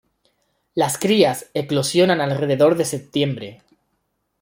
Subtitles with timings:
[0.73, 3.61] Las crías eclosionan alrededor de septiembre.